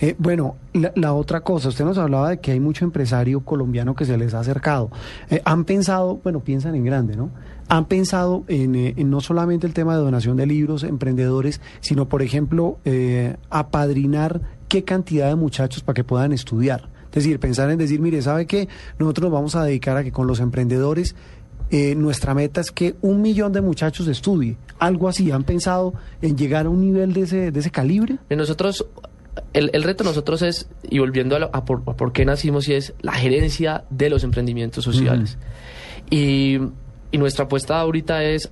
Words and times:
Eh, 0.00 0.14
bueno, 0.18 0.56
la, 0.72 1.12
otra 1.12 1.40
cosa, 1.40 1.68
usted 1.68 1.84
nos 1.84 1.98
hablaba 1.98 2.30
de 2.30 2.38
que 2.38 2.52
hay 2.52 2.60
mucho 2.60 2.84
empresario 2.84 3.40
colombiano 3.40 3.94
que 3.94 4.04
se 4.04 4.16
les 4.16 4.34
ha 4.34 4.40
acercado. 4.40 4.90
Eh, 5.30 5.42
han 5.44 5.64
pensado, 5.64 6.20
bueno, 6.22 6.40
piensan 6.40 6.74
en 6.74 6.84
grande, 6.84 7.16
¿no? 7.16 7.30
Han 7.68 7.86
pensado 7.86 8.44
en, 8.48 8.74
eh, 8.74 8.94
en, 8.96 9.10
no 9.10 9.20
solamente 9.20 9.66
el 9.66 9.74
tema 9.74 9.96
de 9.96 10.02
donación 10.02 10.36
de 10.36 10.46
libros, 10.46 10.84
emprendedores, 10.84 11.60
sino, 11.80 12.08
por 12.08 12.22
ejemplo, 12.22 12.78
eh, 12.84 13.36
apadrinar 13.50 14.40
qué 14.68 14.84
cantidad 14.84 15.28
de 15.28 15.36
muchachos 15.36 15.82
para 15.82 15.94
que 15.94 16.04
puedan 16.04 16.32
estudiar. 16.32 16.88
Es 17.08 17.24
decir, 17.24 17.40
pensar 17.40 17.70
en 17.70 17.78
decir, 17.78 18.00
mire, 18.00 18.22
¿sabe 18.22 18.46
qué? 18.46 18.68
Nosotros 18.98 19.24
nos 19.24 19.32
vamos 19.32 19.56
a 19.56 19.64
dedicar 19.64 19.96
a 19.96 20.04
que 20.04 20.12
con 20.12 20.26
los 20.26 20.40
emprendedores 20.40 21.16
eh, 21.70 21.94
nuestra 21.94 22.32
meta 22.32 22.60
es 22.62 22.70
que 22.70 22.96
un 23.02 23.20
millón 23.20 23.52
de 23.52 23.60
muchachos 23.60 24.06
estudie. 24.08 24.56
Algo 24.78 25.08
así, 25.08 25.30
¿han 25.30 25.44
pensado 25.44 25.92
en 26.22 26.36
llegar 26.36 26.66
a 26.66 26.70
un 26.70 26.80
nivel 26.80 27.12
de 27.12 27.22
ese, 27.22 27.50
de 27.50 27.60
ese 27.60 27.70
calibre? 27.70 28.18
Nosotros, 28.30 28.86
el, 29.52 29.70
el 29.72 29.82
reto 29.82 30.04
nosotros 30.04 30.42
es, 30.42 30.68
y 30.82 30.98
volviendo 30.98 31.36
a, 31.36 31.38
lo, 31.38 31.50
a, 31.52 31.64
por, 31.64 31.82
a, 31.86 31.94
por, 31.94 32.12
qué 32.12 32.24
nacimos, 32.24 32.68
y 32.68 32.74
es 32.74 32.94
la 33.00 33.12
gerencia 33.12 33.84
de 33.90 34.10
los 34.10 34.24
emprendimientos 34.24 34.84
sociales. 34.84 35.36
Uh 35.36 36.14
-huh. 36.14 36.70
y, 37.10 37.16
y, 37.16 37.18
nuestra 37.18 37.44
apuesta 37.46 37.80
ahorita 37.80 38.24
es 38.24 38.50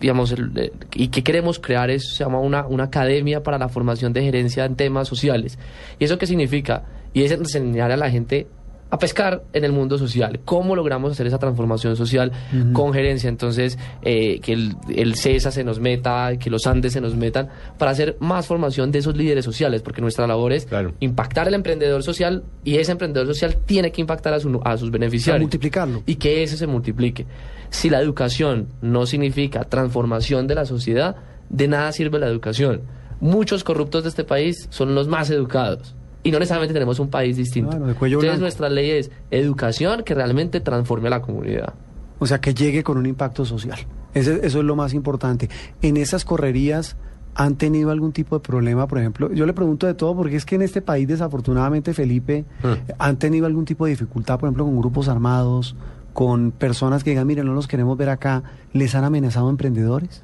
digamos, 0.00 0.32
el, 0.32 0.72
y 0.94 1.08
que 1.08 1.22
queremos 1.22 1.58
crear 1.58 1.90
es, 1.90 2.14
se 2.14 2.24
llama 2.24 2.40
una, 2.40 2.66
una 2.66 2.84
academia 2.84 3.42
para 3.42 3.58
la 3.58 3.68
formación 3.68 4.12
de 4.12 4.22
gerencia 4.22 4.64
en 4.64 4.76
temas 4.76 5.08
sociales. 5.08 5.58
¿Y 5.98 6.04
eso 6.04 6.18
qué 6.18 6.26
significa? 6.26 6.84
Y 7.14 7.22
es 7.22 7.32
enseñar 7.32 7.90
a 7.92 7.96
la 7.96 8.10
gente 8.10 8.46
a 8.90 8.98
pescar 8.98 9.42
en 9.52 9.64
el 9.64 9.72
mundo 9.72 9.98
social. 9.98 10.40
¿Cómo 10.44 10.76
logramos 10.76 11.12
hacer 11.12 11.26
esa 11.26 11.38
transformación 11.38 11.96
social 11.96 12.30
uh 12.52 12.56
-huh. 12.56 12.72
con 12.72 12.92
gerencia? 12.92 13.28
Entonces, 13.28 13.78
eh, 14.02 14.40
que 14.40 14.52
el, 14.52 14.76
el, 14.94 15.16
CESA 15.16 15.50
se 15.50 15.64
nos 15.64 15.80
meta, 15.80 16.36
que 16.38 16.50
los 16.50 16.66
Andes 16.66 16.92
se 16.92 17.00
nos 17.00 17.16
metan, 17.16 17.48
para 17.78 17.90
hacer 17.90 18.16
más 18.20 18.46
formación 18.46 18.92
de 18.92 19.00
esos 19.00 19.16
líderes 19.16 19.44
sociales, 19.44 19.82
porque 19.82 20.00
nuestra 20.00 20.26
labor 20.26 20.52
es 20.52 20.66
claro. 20.66 20.92
impactar 21.00 21.48
al 21.48 21.54
emprendedor 21.54 22.02
social 22.02 22.44
y 22.64 22.76
ese 22.76 22.92
emprendedor 22.92 23.26
social 23.26 23.56
tiene 23.66 23.90
que 23.90 24.00
impactar 24.00 24.34
a, 24.34 24.40
su, 24.40 24.60
a 24.64 24.76
sus 24.76 24.90
beneficiarios. 24.90 25.40
A 25.40 25.42
multiplicarlo. 25.42 26.02
Y 26.06 26.16
que 26.16 26.42
ese 26.42 26.56
se 26.56 26.66
multiplique. 26.66 27.26
Si 27.70 27.90
la 27.90 28.00
educación 28.00 28.68
no 28.82 29.06
significa 29.06 29.64
transformación 29.64 30.46
de 30.46 30.54
la 30.54 30.64
sociedad, 30.64 31.16
de 31.48 31.66
nada 31.68 31.90
sirve 31.92 32.20
la 32.20 32.28
educación. 32.28 32.82
Muchos 33.18 33.64
corruptos 33.64 34.04
de 34.04 34.10
este 34.10 34.24
país 34.24 34.68
son 34.70 34.94
los 34.94 35.08
más 35.08 35.30
educados 35.30 35.95
y 36.26 36.32
no 36.32 36.40
necesariamente 36.40 36.74
tenemos 36.74 36.98
un 36.98 37.08
país 37.08 37.36
distinto. 37.36 37.70
Claro, 37.70 37.88
Entonces 37.88 38.18
blanco. 38.18 38.40
nuestra 38.40 38.68
ley 38.68 38.90
es 38.90 39.12
educación 39.30 40.02
que 40.02 40.12
realmente 40.12 40.58
transforme 40.58 41.06
a 41.06 41.10
la 41.10 41.22
comunidad. 41.22 41.74
O 42.18 42.26
sea, 42.26 42.40
que 42.40 42.52
llegue 42.52 42.82
con 42.82 42.98
un 42.98 43.06
impacto 43.06 43.44
social. 43.44 43.78
Ese, 44.12 44.44
eso 44.44 44.58
es 44.58 44.64
lo 44.64 44.74
más 44.74 44.92
importante. 44.92 45.48
En 45.82 45.96
esas 45.96 46.24
correrías 46.24 46.96
han 47.36 47.54
tenido 47.54 47.92
algún 47.92 48.12
tipo 48.12 48.36
de 48.36 48.40
problema, 48.40 48.88
por 48.88 48.98
ejemplo, 48.98 49.32
yo 49.32 49.46
le 49.46 49.52
pregunto 49.52 49.86
de 49.86 49.94
todo 49.94 50.16
porque 50.16 50.34
es 50.34 50.44
que 50.44 50.56
en 50.56 50.62
este 50.62 50.82
país 50.82 51.06
desafortunadamente, 51.06 51.94
Felipe, 51.94 52.44
hmm. 52.62 52.92
han 52.98 53.18
tenido 53.18 53.46
algún 53.46 53.64
tipo 53.64 53.84
de 53.84 53.90
dificultad, 53.90 54.40
por 54.40 54.48
ejemplo, 54.48 54.64
con 54.64 54.76
grupos 54.78 55.06
armados, 55.06 55.76
con 56.12 56.50
personas 56.50 57.04
que 57.04 57.10
digan, 57.10 57.26
miren, 57.28 57.46
no 57.46 57.54
los 57.54 57.68
queremos 57.68 57.96
ver 57.96 58.08
acá, 58.08 58.42
¿les 58.72 58.96
han 58.96 59.04
amenazado 59.04 59.48
emprendedores? 59.48 60.22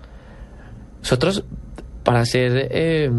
Nosotros, 1.00 1.44
para 2.02 2.20
hacer... 2.22 2.68
Eh 2.72 3.12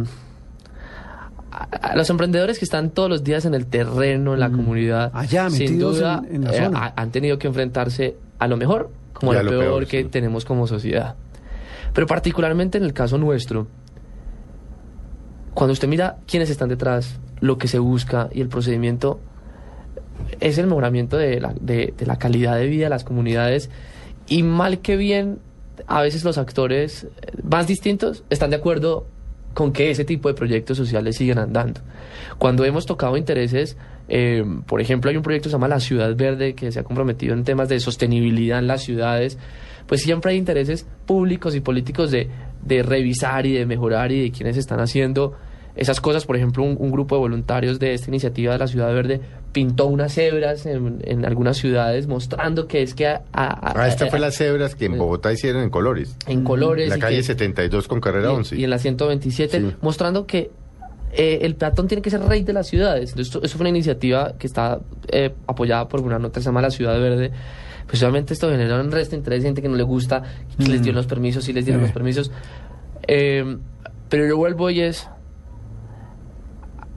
a 1.53 1.96
los 1.96 2.09
emprendedores 2.09 2.58
que 2.58 2.66
están 2.66 2.90
todos 2.90 3.09
los 3.09 3.24
días 3.24 3.46
en 3.46 3.53
el 3.53 3.68
terreno, 3.68 4.34
en 4.34 4.40
la 4.40 4.50
mm. 4.50 4.56
comunidad, 4.56 5.12
Allá, 5.14 5.50
sin 5.50 5.80
duda 5.80 6.24
en, 6.28 6.36
en 6.36 6.44
la 6.46 6.53
zona. 6.53 6.88
Eh, 6.88 6.94
han 6.96 7.12
tenido 7.12 7.38
que 7.38 7.47
enfrentarse 7.47 8.16
a 8.40 8.47
lo 8.47 8.58
mejor 8.58 8.90
como 9.14 9.31
a 9.31 9.36
lo, 9.36 9.44
lo 9.44 9.50
peor, 9.52 9.63
peor 9.63 9.88
que 9.88 10.03
sí. 10.03 10.09
tenemos 10.09 10.46
como 10.46 10.68
sociedad. 10.68 11.16
Pero 11.94 12.08
particularmente 12.08 12.78
en 12.78 12.84
el 12.84 12.94
caso 12.94 13.18
nuestro, 13.18 13.68
cuando 15.53 15.74
usted 15.74 15.88
mira 15.88 16.18
quiénes 16.25 16.50
están 16.50 16.69
detrás, 16.69 17.19
lo 17.40 17.58
que 17.58 17.68
se 17.68 17.78
busca 17.78 18.30
y 18.31 18.42
el 18.42 18.50
procedimiento, 18.50 19.19
es 20.40 20.58
el 20.58 20.68
mejoramiento 20.68 21.18
de 21.18 21.40
la, 21.40 21.53
de, 21.59 21.94
de 21.96 22.06
la 22.06 22.18
calidad 22.18 22.56
de 22.56 22.66
vida 22.66 22.86
de 22.86 22.90
las 22.90 23.03
comunidades 23.03 23.69
y 24.28 24.42
mal 24.44 24.80
que 24.80 24.96
bien, 24.96 25.40
a 25.88 26.02
veces 26.02 26.24
los 26.24 26.38
actores 26.38 27.08
más 27.44 27.68
distintos 27.68 28.24
están 28.30 28.50
de 28.50 28.56
acuerdo 28.56 29.06
con 29.53 29.72
que 29.72 29.91
ese 29.91 30.06
tipo 30.06 30.30
de 30.30 30.36
proyectos 30.36 30.78
sociales 30.78 31.18
siguen 31.18 31.40
andando. 31.40 31.81
Cuando 32.38 32.66
hemos 32.66 32.86
tocado 32.86 33.18
intereses, 33.18 33.78
eh, 34.09 34.44
por 34.66 34.81
ejemplo, 34.81 35.09
hay 35.09 35.18
un 35.18 35.24
proyecto 35.24 35.46
que 35.46 35.52
se 35.52 35.56
llama 35.56 35.68
La 35.68 35.80
Ciudad 35.80 36.16
Verde, 36.16 36.56
que 36.56 36.72
se 36.72 36.80
ha 36.80 36.84
comprometido 36.84 37.34
en 37.34 37.44
temas 37.44 37.69
de 37.69 37.80
sostenibilidad 37.80 38.59
en 38.59 38.68
las 38.68 38.84
ciudades, 38.84 39.38
pues 39.88 40.02
siempre 40.02 40.31
hay 40.31 40.38
intereses 40.38 40.86
públicos 41.06 41.56
y 41.56 41.59
políticos 41.59 42.12
de, 42.12 42.30
de 42.62 42.84
revisar 42.84 43.46
y 43.46 43.53
de 43.53 43.66
mejorar 43.66 44.12
y 44.12 44.22
de 44.22 44.31
quienes 44.31 44.58
están 44.58 44.80
haciendo 44.80 45.36
esas 45.76 46.02
cosas. 46.02 46.26
Por 46.26 46.36
ejemplo, 46.36 46.64
un, 46.64 46.78
un, 46.80 46.92
grupo 46.92 47.16
de 47.16 47.20
voluntarios 47.20 47.80
de 47.80 47.94
esta 47.94 48.10
iniciativa 48.10 48.54
de 48.54 48.60
la 48.60 48.68
Ciudad 48.68 48.94
Verde 48.94 49.22
pintó 49.52 49.86
unas 49.86 50.14
cebras 50.14 50.66
en, 50.66 51.00
en 51.04 51.26
algunas 51.26 51.58
ciudades 51.58 52.08
mostrando 52.08 52.68
que 52.68 52.82
es 52.82 52.94
que... 52.94 53.08
A, 53.08 53.22
a, 53.32 53.74
ah, 53.76 53.88
esta 53.88 54.08
fue 54.08 54.20
las 54.20 54.36
cebras 54.36 54.76
que 54.76 54.86
en 54.86 54.98
Bogotá 54.98 55.32
hicieron 55.32 55.64
en 55.64 55.70
colores. 55.70 56.16
En 56.28 56.44
colores. 56.44 56.90
La 56.90 57.00
calle 57.00 57.18
que, 57.18 57.24
72 57.24 57.88
con 57.88 58.02
carrera 58.02 58.32
y, 58.32 58.36
11. 58.36 58.56
Y 58.58 58.64
en 58.64 58.70
la 58.70 58.80
127, 58.80 59.60
sí. 59.60 59.76
mostrando 59.82 60.26
que 60.26 60.52
eh, 61.14 61.40
el 61.44 61.56
peatón 61.56 61.88
tiene 61.88 62.02
que 62.02 62.10
ser 62.10 62.22
rey 62.22 62.44
de 62.44 62.54
las 62.54 62.68
ciudades. 62.68 63.12
Entonces, 63.12 63.40
eso 63.44 63.58
fue 63.58 63.64
una 63.64 63.70
iniciativa 63.70 64.34
que 64.38 64.48
está 64.48 64.80
eh, 65.10 65.34
apoyada 65.48 65.88
por 65.88 66.02
una 66.02 66.18
nota 66.18 66.40
que 66.40 66.42
se 66.42 66.50
llama 66.50 66.62
La 66.62 66.72
Ciudad 66.72 67.00
Verde. 67.00 67.32
Pues 67.88 68.02
obviamente 68.02 68.34
esto 68.34 68.50
generó 68.50 68.80
un 68.82 68.92
resto 68.92 69.12
de 69.12 69.18
interés, 69.18 69.44
gente 69.44 69.62
que 69.62 69.70
no 69.70 69.76
le 69.76 69.84
gusta, 69.84 70.24
que 70.58 70.66
mm. 70.66 70.72
les 70.72 70.82
dio 70.82 70.94
los 70.94 71.06
permisos, 71.06 71.44
sí 71.44 71.54
les 71.54 71.66
dieron 71.66 71.84
eh. 71.84 71.86
los 71.86 71.94
permisos. 71.94 72.32
Eh, 73.08 73.58
pero 74.10 74.26
yo 74.26 74.38
vuelvo 74.38 74.70
y 74.70 74.82
es 74.82 75.10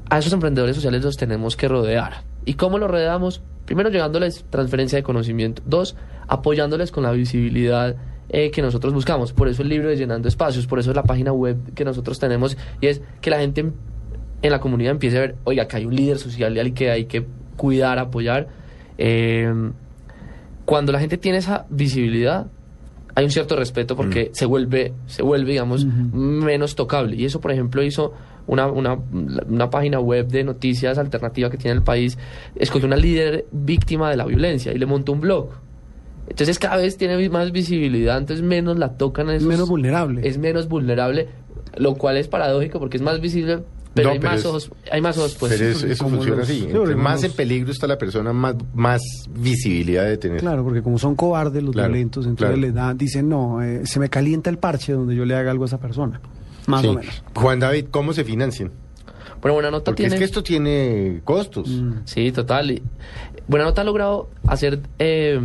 a 0.08 0.18
esos 0.18 0.32
emprendedores 0.32 0.76
sociales 0.76 1.02
los 1.02 1.16
tenemos 1.16 1.56
que 1.56 1.68
rodear. 1.68 2.22
¿Y 2.44 2.54
cómo 2.54 2.78
los 2.78 2.90
rodeamos? 2.90 3.42
Primero, 3.64 3.90
llegándoles 3.90 4.44
transferencia 4.50 4.96
de 4.96 5.02
conocimiento. 5.02 5.62
Dos, 5.66 5.96
apoyándoles 6.28 6.92
con 6.92 7.02
la 7.02 7.10
visibilidad 7.10 7.96
eh, 8.28 8.50
que 8.50 8.62
nosotros 8.62 8.94
buscamos. 8.94 9.32
Por 9.32 9.48
eso 9.48 9.62
el 9.62 9.68
libro 9.68 9.88
de 9.88 9.96
Llenando 9.96 10.28
Espacios, 10.28 10.66
por 10.66 10.78
eso 10.78 10.92
la 10.92 11.02
página 11.02 11.32
web 11.32 11.56
que 11.74 11.84
nosotros 11.84 12.18
tenemos, 12.18 12.56
y 12.80 12.86
es 12.86 13.02
que 13.20 13.30
la 13.30 13.38
gente 13.38 13.72
en 14.42 14.50
la 14.50 14.60
comunidad 14.60 14.92
empiece 14.92 15.16
a 15.16 15.20
ver, 15.20 15.36
oiga, 15.44 15.66
que 15.66 15.76
hay 15.76 15.86
un 15.86 15.96
líder 15.96 16.18
social 16.18 16.56
al 16.58 16.74
que 16.74 16.90
hay 16.90 17.06
que 17.06 17.26
cuidar, 17.56 17.98
apoyar. 17.98 18.48
Eh, 18.98 19.52
cuando 20.64 20.92
la 20.92 21.00
gente 21.00 21.18
tiene 21.18 21.38
esa 21.38 21.66
visibilidad, 21.70 22.46
hay 23.16 23.24
un 23.24 23.30
cierto 23.30 23.56
respeto 23.56 23.96
porque 23.96 24.26
mm. 24.30 24.34
se 24.34 24.44
vuelve, 24.44 24.92
se 25.06 25.22
vuelve, 25.22 25.52
digamos, 25.52 25.84
uh 25.84 25.88
-huh. 25.88 26.12
menos 26.12 26.76
tocable. 26.76 27.16
Y 27.16 27.24
eso, 27.24 27.40
por 27.40 27.50
ejemplo, 27.50 27.82
hizo 27.82 28.12
una, 28.46 28.66
una, 28.66 28.98
una, 29.48 29.70
página 29.70 29.98
web 30.00 30.28
de 30.28 30.44
noticias 30.44 30.98
alternativa 30.98 31.48
que 31.48 31.56
tiene 31.56 31.78
el 31.78 31.82
país, 31.82 32.18
escogió 32.56 32.86
una 32.86 32.98
líder 32.98 33.46
víctima 33.50 34.10
de 34.10 34.18
la 34.18 34.26
violencia 34.26 34.70
y 34.72 34.78
le 34.78 34.84
montó 34.84 35.12
un 35.12 35.20
blog. 35.20 35.48
Entonces 36.28 36.58
cada 36.58 36.76
vez 36.76 36.98
tiene 36.98 37.26
más 37.30 37.52
visibilidad, 37.52 38.18
entonces 38.18 38.44
menos 38.44 38.78
la 38.78 38.98
tocan. 38.98 39.30
Es 39.30 39.42
menos 39.42 39.66
vulnerable. 39.66 40.28
Es 40.28 40.36
menos 40.36 40.68
vulnerable, 40.68 41.28
lo 41.78 41.94
cual 41.94 42.18
es 42.18 42.28
paradójico 42.28 42.78
porque 42.78 42.98
es 42.98 43.02
más 43.02 43.22
visible, 43.22 43.62
pero, 43.96 44.08
no, 44.08 44.12
hay, 44.12 44.18
pero 44.18 44.30
más 44.30 44.40
es, 44.40 44.46
ojos, 44.46 44.70
hay 44.92 45.00
más 45.00 45.18
ojos. 45.18 45.36
Pues, 45.40 45.54
pero 45.54 45.70
es, 45.70 45.82
eso 45.82 46.08
funciona 46.08 46.36
los, 46.36 46.48
así. 46.48 46.68
Entre 46.70 46.94
más 46.94 47.24
en 47.24 47.32
peligro 47.32 47.72
está 47.72 47.86
la 47.86 47.98
persona, 47.98 48.32
más, 48.32 48.54
más 48.74 49.02
visibilidad 49.30 50.04
de 50.04 50.18
tener. 50.18 50.40
Claro, 50.40 50.62
porque 50.62 50.82
como 50.82 50.98
son 50.98 51.16
cobardes 51.16 51.62
los 51.62 51.72
claro, 51.72 51.88
violentos, 51.88 52.26
entonces 52.26 52.54
claro. 52.54 52.60
les 52.60 52.74
da, 52.74 52.94
dicen, 52.94 53.28
no, 53.28 53.62
eh, 53.62 53.86
se 53.86 53.98
me 53.98 54.08
calienta 54.08 54.50
el 54.50 54.58
parche 54.58 54.92
donde 54.92 55.16
yo 55.16 55.24
le 55.24 55.34
haga 55.34 55.50
algo 55.50 55.64
a 55.64 55.66
esa 55.66 55.80
persona. 55.80 56.20
Más 56.66 56.82
sí. 56.82 56.88
o 56.88 56.92
menos. 56.94 57.22
Juan 57.34 57.58
David, 57.58 57.86
¿cómo 57.90 58.12
se 58.12 58.22
financian? 58.22 58.70
Bueno, 59.40 59.54
Buena 59.54 59.70
Nota 59.70 59.84
Porque 59.86 60.02
tiene... 60.02 60.14
es 60.14 60.18
que 60.18 60.24
esto 60.24 60.42
tiene 60.42 61.20
costos. 61.24 61.68
Mm. 61.68 61.92
Sí, 62.04 62.32
total. 62.32 62.82
Buena 63.48 63.64
Nota 63.64 63.80
ha 63.80 63.84
logrado 63.84 64.28
hacer, 64.46 64.80
eh, 64.98 65.40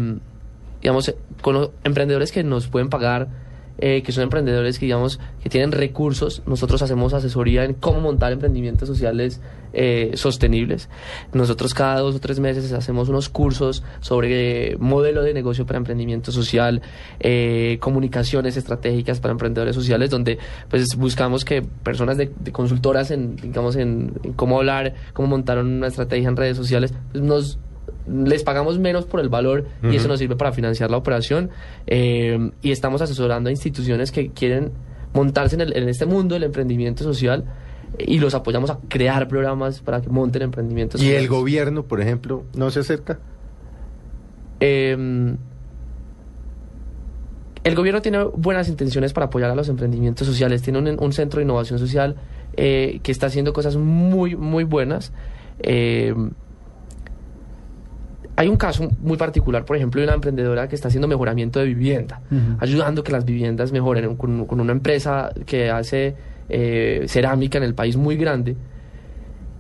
digamos, 0.82 1.14
con 1.42 1.56
los 1.56 1.70
emprendedores 1.84 2.32
que 2.32 2.44
nos 2.44 2.68
pueden 2.68 2.90
pagar 2.90 3.30
eh, 3.78 4.04
que 4.04 4.12
son 4.12 4.24
emprendedores 4.24 4.80
que 4.80 4.86
digamos 4.86 5.20
que 5.42 5.50
tienen 5.50 5.72
recursos. 5.72 6.44
Nosotros 6.46 6.82
hacemos 6.82 7.14
asesoría 7.14 7.64
en 7.64 7.74
cómo 7.74 8.02
montar 8.02 8.32
emprendimientos 8.32 8.88
sociales 8.88 9.42
eh, 9.74 10.12
sostenibles. 10.16 10.90
Nosotros 11.34 11.74
cada 11.74 12.00
dos 12.00 12.16
o 12.16 12.20
tres 12.20 12.40
meses 12.40 12.72
hacemos 12.74 13.10
unos 13.10 13.30
cursos 13.30 13.84
sobre 14.02 14.76
modelo 14.78 15.24
de 15.24 15.34
negocio 15.34 15.66
para 15.66 15.78
emprendimiento 15.78 16.32
social, 16.32 16.82
eh, 17.20 17.78
comunicaciones 17.80 18.58
estratégicas 18.58 19.20
para 19.20 19.32
emprendedores 19.32 19.76
sociales, 19.76 20.10
donde 20.10 20.38
pues 20.70 20.96
buscamos 20.98 21.46
que 21.46 21.62
personas 21.62 22.18
de, 22.18 22.32
de 22.40 22.52
consultoras 22.52 23.12
en 23.12 23.36
digamos 23.36 23.76
en, 23.76 24.14
cómo 24.36 24.58
hablar, 24.58 24.94
cómo 25.14 25.28
montar 25.28 25.58
una 25.60 25.88
estrategia 25.88 26.30
en 26.30 26.36
redes 26.36 26.58
sociales, 26.58 26.94
pues 27.12 27.24
nos 27.24 27.58
les 28.08 28.44
pagamos 28.44 28.80
menos 28.80 29.06
por 29.06 29.20
el 29.20 29.30
valor 29.30 29.66
y 29.84 29.96
eso 29.96 30.08
nos 30.08 30.20
sirve 30.20 30.36
para 30.36 30.52
financiar 30.52 30.90
la 30.92 30.98
operación 30.98 31.50
eh, 31.88 32.52
y 32.62 32.72
estamos 32.72 33.02
asesorando 33.02 33.50
a 33.50 33.52
instituciones 33.52 34.12
que 34.12 34.30
quieren 34.32 34.72
montarse 35.14 35.56
en, 35.56 35.62
el- 35.62 35.76
en 35.78 35.88
este 35.90 36.06
mundo 36.06 36.34
del 36.36 36.44
emprendimiento 36.44 37.04
social 37.04 37.46
y 38.00 38.20
los 38.20 38.34
apoyamos 38.34 38.70
a 38.70 38.80
crear 38.88 39.28
programas 39.28 39.82
para 39.82 40.02
que 40.02 40.10
monten 40.10 40.42
emprendimientos 40.42 41.02
Y 41.02 41.06
el 41.06 41.10
sociales. 41.12 41.30
gobierno, 41.30 41.84
por 41.84 42.02
ejemplo, 42.02 42.44
no 42.56 42.72
se 42.72 42.80
acerca. 42.80 43.20
Eh, 44.60 45.36
el 47.64 47.76
gobierno 47.76 48.02
tiene 48.02 48.24
buenas 48.24 48.70
intenciones 48.70 49.14
para 49.14 49.28
apoyar 49.28 49.52
a 49.52 49.56
los 49.56 49.70
emprendimientos 49.70 50.26
sociales. 50.26 50.62
Tiene 50.64 50.80
un, 50.80 50.88
un 51.00 51.14
centro 51.14 51.38
de 51.40 51.44
innovación 51.44 51.78
social 51.78 52.16
eh, 52.58 53.00
que 53.04 53.12
está 53.12 53.28
haciendo 53.28 53.54
cosas 53.54 53.76
muy, 53.76 54.36
muy 54.36 54.64
buenas. 54.64 55.14
Eh, 55.60 56.16
hay 58.42 58.48
un 58.48 58.58
caso 58.58 58.90
muy 59.02 59.18
particular, 59.18 59.66
por 59.66 59.76
ejemplo, 59.78 60.02
de 60.02 60.08
una 60.08 60.16
emprendedora 60.16 60.68
que 60.68 60.76
está 60.76 60.88
haciendo 60.88 61.08
mejoramiento 61.08 61.60
de 61.60 61.66
vivienda, 61.66 62.22
Ujú. 62.32 62.58
ayudando 62.60 63.02
a 63.02 63.04
que 63.04 63.12
las 63.12 63.24
viviendas 63.24 63.72
mejoren 63.72 64.16
con, 64.16 64.46
con 64.46 64.60
una 64.60 64.72
empresa 64.72 65.32
que 65.46 65.70
hace 65.70 66.16
eh, 66.50 67.06
cerámica 67.08 67.58
en 67.60 67.64
el 67.64 67.74
país 67.76 67.96
muy 67.98 68.16
grande. 68.18 68.56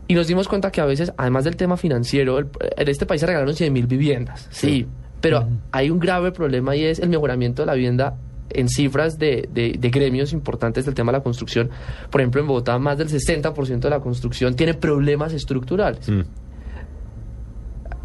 Y 0.07 0.13
nos 0.15 0.27
dimos 0.27 0.47
cuenta 0.47 0.71
que 0.71 0.81
a 0.81 0.85
veces, 0.85 1.13
además 1.15 1.43
del 1.45 1.55
tema 1.55 1.77
financiero, 1.77 2.37
el- 2.39 2.47
en 2.75 2.87
este 2.89 3.05
país 3.05 3.21
se 3.21 3.27
regalaron 3.27 3.53
100 3.55 3.71
mil 3.71 3.87
viviendas, 3.87 4.47
sí, 4.51 4.85
pero 5.21 5.47
hay 5.71 5.89
un 5.89 5.99
grave 5.99 6.31
problema 6.31 6.75
y 6.75 6.83
es 6.83 6.99
el 6.99 7.09
mejoramiento 7.09 7.61
de 7.61 7.67
la 7.67 7.75
vivienda 7.75 8.15
en 8.49 8.67
cifras 8.67 9.17
de, 9.17 9.47
de- 9.53 9.75
de 9.79 9.89
gremios 9.89 10.33
importantes 10.33 10.83
del 10.85 10.93
tema 10.95 11.11
de 11.13 11.19
la 11.19 11.23
construcción. 11.23 11.69
Por 12.09 12.19
ejemplo, 12.19 12.41
en 12.41 12.47
Bogotá 12.47 12.77
más 12.79 12.97
del 12.97 13.07
60% 13.07 13.79
de 13.79 13.89
la 13.89 13.99
construcción 14.01 14.55
tiene 14.55 14.73
problemas 14.73 15.31
estructurales. 15.31 16.09
Mm. 16.09 16.21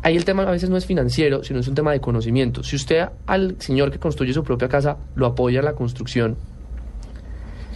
Ahí 0.07 0.17
el 0.17 0.25
tema 0.25 0.45
a 0.45 0.53
veces 0.53 0.71
no 0.71 0.77
es 0.77 0.87
financiero, 0.87 1.43
sino 1.43 1.59
es 1.59 1.67
un 1.67 1.75
tema 1.75 1.91
de 1.91 1.99
conocimiento. 1.99 2.63
Si 2.63 2.77
usted 2.77 3.09
al 3.27 3.57
señor 3.59 3.91
que 3.91 3.99
construye 3.99 4.33
su 4.33 4.45
propia 4.45 4.69
casa 4.69 4.99
lo 5.17 5.27
apoya 5.27 5.59
en 5.59 5.65
la 5.65 5.73
construcción, 5.73 6.37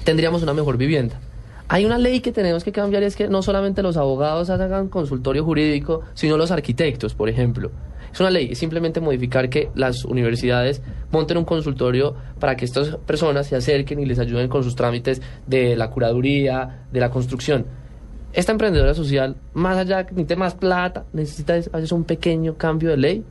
tendríamos 0.05 0.41
una 0.45 0.55
mejor 0.55 0.77
vivienda. 0.77 1.19
Hay 1.67 1.85
una 1.85 1.99
ley 1.99 2.21
que 2.21 2.31
tenemos 2.31 2.63
que 2.63 2.71
cambiar 2.71 3.03
y 3.03 3.07
es 3.07 3.17
que 3.17 3.27
no 3.27 3.43
solamente 3.43 3.83
los 3.83 3.97
abogados 3.97 4.49
hagan 4.49 4.87
consultorio 4.87 5.45
jurídico, 5.45 6.03
sino 6.15 6.37
los 6.37 6.53
arquitectos, 6.53 7.17
por 7.17 7.29
ejemplo. 7.29 7.73
Es 8.13 8.21
una 8.21 8.31
ley, 8.31 8.51
es 8.53 8.59
simplemente 8.59 9.01
modificar 9.01 9.51
que 9.51 9.71
las 9.75 10.05
universidades 10.05 10.83
monten 11.11 11.37
un 11.37 11.45
consultorio 11.45 12.15
para 12.39 12.55
que 12.55 12.65
estas 12.65 12.95
personas 12.99 13.49
se 13.49 13.57
acerquen 13.57 13.99
y 13.99 14.07
les 14.07 14.21
ayuden 14.21 14.47
con 14.47 14.63
sus 14.63 14.77
trámites 14.77 15.21
de 15.49 15.75
la 15.75 15.91
curaduría, 15.91 16.87
de 16.93 17.01
la 17.01 17.11
construcción. 17.11 17.80
Esta 18.33 18.53
emprendedora 18.53 18.95
social, 18.95 19.37
más 19.55 19.77
allá 19.77 20.05
que 20.07 20.13
necesite 20.13 20.37
más 20.37 20.55
plata, 20.55 21.05
necesita 21.13 21.57
es- 21.57 21.69
a 21.73 21.77
veces 21.79 21.93
un 21.93 22.05
pequeño 22.05 22.57
cambio 22.57 22.91
de 22.91 22.97
ley 22.97 23.25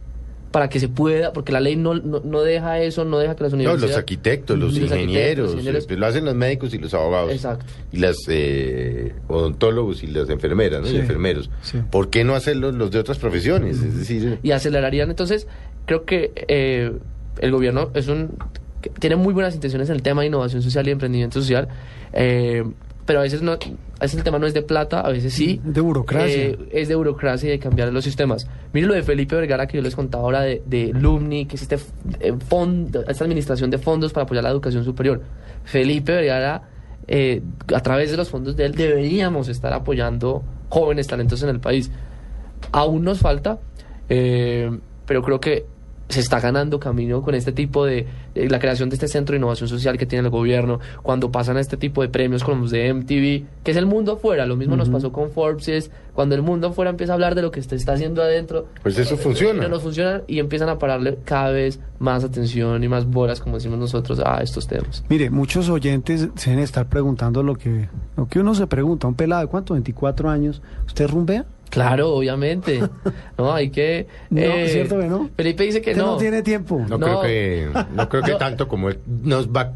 para 0.51 0.67
que 0.67 0.79
se 0.79 0.89
pueda, 0.89 1.31
porque 1.31 1.51
la 1.51 1.59
ley 1.59 1.75
no, 1.75 1.93
no, 1.93 2.21
no 2.25 2.41
deja 2.41 2.79
eso, 2.79 3.05
no 3.05 3.19
deja 3.19 3.35
que 3.35 3.43
las 3.43 3.53
No, 3.53 3.57
universidades... 3.59 3.91
los 3.91 3.97
arquitectos, 3.99 4.57
los, 4.57 4.73
Los 4.73 4.91
arquitectos, 4.91 4.99
ingenieros, 5.03 5.45
los 5.51 5.53
ingenieros. 5.59 5.87
eh, 5.91 5.95
lo 5.95 6.05
hacen 6.07 6.25
los 6.25 6.35
médicos 6.35 6.73
y 6.73 6.79
los 6.79 6.93
abogados. 6.95 7.31
Exacto. 7.31 7.65
Y 7.91 7.97
las 7.97 8.15
eh, 8.29 9.13
odontólogos 9.27 10.01
y 10.03 10.07
las 10.07 10.27
enfermeras, 10.29 10.81
¿no? 10.81 10.87
Sí, 10.87 10.95
Y 10.95 10.99
enfermeros. 10.99 11.49
sí. 11.61 11.77
¿Por 11.91 12.09
qué 12.09 12.23
no 12.23 12.33
hacerlo 12.35 12.71
los 12.71 12.89
de 12.89 12.97
otras 12.99 13.19
profesiones? 13.19 13.77
Es 13.81 13.95
decir, 13.99 14.39
y 14.41 14.51
acelerarían. 14.51 15.09
Entonces, 15.11 15.47
creo 15.85 16.03
que 16.05 16.31
eh, 16.47 16.91
el 17.39 17.51
gobierno 17.51 17.91
es 17.93 18.07
un 18.07 18.31
que 18.81 18.89
tiene 18.89 19.17
muy 19.17 19.33
buenas 19.33 19.53
intenciones 19.53 19.89
en 19.89 19.95
el 19.97 20.01
tema 20.01 20.21
de 20.21 20.27
innovación 20.27 20.61
social 20.63 20.87
y 20.87 20.91
emprendimiento 20.91 21.39
social, 21.41 21.67
eh, 22.13 22.63
pero 23.09 23.21
a 23.21 23.23
veces 23.23 23.41
no, 23.41 23.53
a 23.53 24.01
veces 24.01 24.19
el 24.19 24.23
tema 24.23 24.37
no 24.37 24.45
es 24.45 24.53
de 24.53 24.61
plata, 24.61 24.99
a 25.01 25.09
veces 25.09 25.33
sí. 25.33 25.59
Es 25.65 25.73
de 25.73 25.81
burocracia. 25.81 26.43
Eh, 26.43 26.69
es 26.71 26.89
de 26.89 26.93
burocracia 26.93 27.47
y 27.47 27.49
de 27.53 27.57
cambiar 27.57 27.91
los 27.91 28.03
sistemas. 28.03 28.47
Mire 28.71 28.85
lo 28.85 28.93
de 28.93 29.01
Felipe 29.01 29.35
Vergara 29.35 29.65
que 29.65 29.77
yo 29.77 29.81
les 29.81 29.95
contaba 29.95 30.25
ahora 30.25 30.41
de, 30.41 30.61
de 30.67 30.93
Lumni, 30.93 31.47
que 31.47 31.55
es 31.55 31.63
este 31.63 31.79
eh, 32.19 32.35
fondo, 32.47 33.03
esta 33.07 33.23
administración 33.23 33.71
de 33.71 33.79
fondos 33.79 34.13
para 34.13 34.25
apoyar 34.25 34.43
la 34.43 34.51
educación 34.51 34.85
superior. 34.85 35.23
Felipe 35.63 36.11
Vergara, 36.11 36.69
eh, 37.07 37.41
a 37.73 37.81
través 37.81 38.11
de 38.11 38.17
los 38.17 38.29
fondos 38.29 38.55
de 38.55 38.65
él, 38.67 38.75
deberíamos 38.75 39.47
estar 39.47 39.73
apoyando 39.73 40.43
jóvenes 40.69 41.07
talentos 41.07 41.41
en 41.41 41.49
el 41.49 41.59
país. 41.59 41.89
Aún 42.71 43.03
nos 43.03 43.21
falta, 43.21 43.57
eh, 44.07 44.69
pero 45.07 45.23
creo 45.23 45.39
que 45.39 45.65
se 46.09 46.19
está 46.19 46.39
ganando 46.39 46.79
camino 46.79 47.21
con 47.21 47.35
este 47.35 47.51
tipo 47.51 47.85
de, 47.85 48.07
de 48.33 48.49
la 48.49 48.59
creación 48.59 48.89
de 48.89 48.95
este 48.95 49.07
centro 49.07 49.33
de 49.33 49.37
innovación 49.37 49.69
social 49.69 49.97
que 49.97 50.05
tiene 50.07 50.25
el 50.25 50.31
gobierno, 50.31 50.79
cuando 51.03 51.31
pasan 51.31 51.55
a 51.57 51.59
este 51.59 51.77
tipo 51.77 52.01
de 52.01 52.09
premios 52.09 52.43
como 52.43 52.61
los 52.63 52.71
de 52.71 52.91
MTV, 52.93 53.63
que 53.63 53.71
es 53.71 53.77
el 53.77 53.85
mundo 53.85 54.13
afuera, 54.13 54.45
lo 54.47 54.55
mismo 54.55 54.75
nos 54.75 54.89
pasó 54.89 55.11
con 55.11 55.29
Forbes, 55.31 55.67
es 55.67 55.91
cuando 56.13 56.35
el 56.35 56.41
mundo 56.41 56.67
afuera 56.67 56.89
empieza 56.89 57.13
a 57.13 57.15
hablar 57.15 57.35
de 57.35 57.43
lo 57.43 57.51
que 57.51 57.61
se 57.61 57.75
está 57.75 57.93
haciendo 57.93 58.21
adentro, 58.23 58.65
Pues 58.81 58.97
eso 58.97 59.15
funciona. 59.17 59.61
no 59.61 59.69
nos 59.69 59.83
funciona 59.83 60.21
y 60.27 60.39
empiezan 60.39 60.67
a 60.69 60.77
pararle 60.79 61.19
cada 61.23 61.51
vez 61.51 61.79
más 61.99 62.23
atención 62.23 62.83
y 62.83 62.87
más 62.87 63.05
bolas, 63.05 63.39
como 63.39 63.55
decimos 63.57 63.77
nosotros, 63.77 64.19
a 64.25 64.41
estos 64.41 64.67
temas. 64.67 65.03
Mire, 65.09 65.29
muchos 65.29 65.69
oyentes 65.69 66.27
se 66.35 66.49
deben 66.49 66.63
estar 66.63 66.87
preguntando 66.89 67.43
lo 67.43 67.55
que, 67.55 67.87
lo 68.17 68.27
que 68.27 68.39
uno 68.39 68.55
se 68.55 68.65
pregunta. 68.67 69.07
Un 69.07 69.15
pelado 69.15 69.43
de 69.43 69.47
cuánto, 69.47 69.73
24 69.73 70.29
años, 70.29 70.61
¿usted 70.87 71.07
rumbea? 71.07 71.45
Claro, 71.69 72.09
obviamente. 72.15 72.79
No, 73.37 73.53
hay 73.53 73.69
que... 73.69 74.07
No, 74.29 74.41
eh, 74.41 74.65
¿es 74.65 74.71
cierto 74.73 74.99
que 74.99 75.05
no? 75.07 75.29
Felipe 75.35 75.63
dice 75.63 75.81
que 75.81 75.91
Usted 75.91 76.01
no. 76.03 76.11
no. 76.13 76.17
tiene 76.17 76.41
tiempo. 76.41 76.79
no, 76.87 76.97
No. 76.97 77.05
creo 77.05 77.21
que 77.21 77.69
no 77.95 78.09
creo 78.09 78.23
que 78.23 78.33
tanto 78.35 78.67
como 78.67 78.89
él 78.89 78.99
nos 79.23 79.47
va 79.49 79.73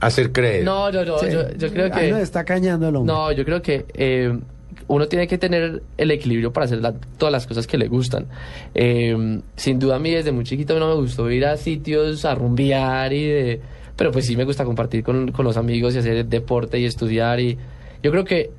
a 0.00 0.06
hacer 0.06 0.30
creer. 0.32 0.64
No, 0.64 0.90
no, 0.92 1.04
no, 1.04 1.18
Sí. 1.18 1.26
yo, 1.32 1.50
yo 1.56 1.70
creo 1.72 1.86
Ahí 1.92 2.06
que... 2.06 2.12
nos 2.12 2.20
está 2.20 2.44
cañando 2.44 2.88
el 2.88 2.96
hombre. 2.96 3.12
No, 3.12 3.32
yo 3.32 3.44
creo 3.44 3.60
que 3.62 3.84
eh, 3.94 4.38
uno 4.86 5.06
tiene 5.08 5.26
que 5.26 5.38
tener 5.38 5.82
el 5.96 6.10
equilibrio 6.12 6.52
para 6.52 6.66
hacer 6.66 6.78
la- 6.80 6.94
todas 7.18 7.32
las 7.32 7.46
cosas 7.46 7.66
que 7.66 7.76
le 7.78 7.88
gustan. 7.88 8.26
Eh, 8.74 9.40
sin 9.56 9.78
duda 9.78 9.96
a 9.96 9.98
mí 9.98 10.10
desde 10.12 10.30
muy 10.32 10.44
chiquito 10.44 10.78
no 10.78 10.88
me 10.88 10.94
gustó 10.94 11.28
ir 11.30 11.44
a 11.46 11.56
sitios 11.56 12.24
a 12.24 12.34
rumbear 12.34 13.12
y 13.12 13.26
de... 13.26 13.60
Pero 13.96 14.12
pues 14.12 14.26
sí 14.26 14.36
me 14.36 14.44
gusta 14.44 14.64
compartir 14.64 15.02
con, 15.02 15.32
con 15.32 15.44
los 15.44 15.56
amigos 15.56 15.96
y 15.96 15.98
hacer 15.98 16.24
deporte 16.26 16.78
y 16.78 16.84
estudiar 16.84 17.40
y 17.40 17.58
yo 18.00 18.12
creo 18.12 18.24
que 18.24 18.50